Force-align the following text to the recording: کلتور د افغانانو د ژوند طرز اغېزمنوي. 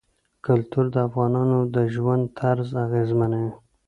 کلتور 0.45 0.85
د 0.91 0.95
افغانانو 1.07 1.59
د 1.75 1.77
ژوند 1.93 2.23
طرز 2.39 2.69
اغېزمنوي. 2.85 3.51